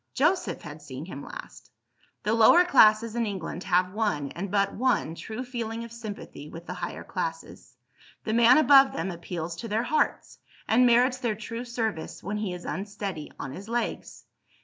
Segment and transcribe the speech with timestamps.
[0.15, 1.69] Joseph had seen him last.
[2.23, 6.65] The lower classes in England have one, and but one, true feeling of sympathy with
[6.65, 7.75] the higher classes.
[8.23, 12.51] The man above them appeals to their hearts, and merits their true service, when he
[12.51, 14.25] is unsteady on his legs.